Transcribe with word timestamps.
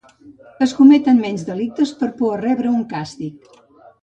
Es 0.65 0.71
cometen 0.77 1.21
menys 1.25 1.43
delictes 1.49 1.93
per 2.01 2.09
por 2.23 2.33
a 2.39 2.41
rebre 2.41 2.73
un 2.79 2.81
càstig. 2.97 3.55